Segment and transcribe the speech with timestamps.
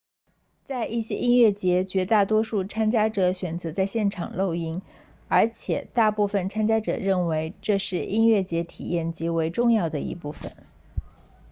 [0.63, 4.81] 在一些音乐节绝大多数参加者选择在现场露营
[5.27, 10.51] 而且大部分参加者认为这是音乐节体验极为重要的一部分